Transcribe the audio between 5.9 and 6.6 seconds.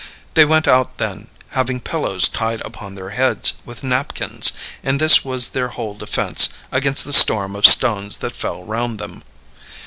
defense